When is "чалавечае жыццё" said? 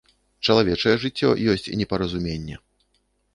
0.47-1.29